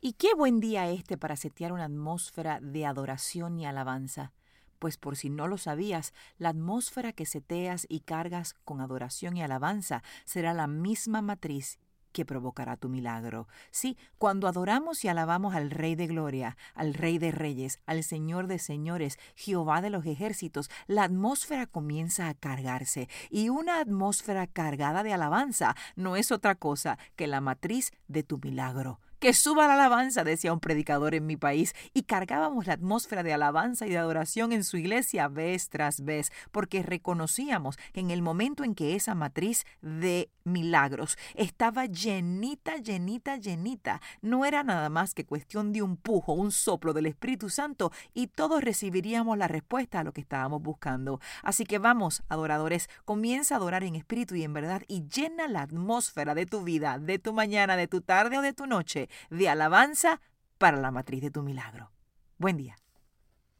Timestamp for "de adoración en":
33.90-34.62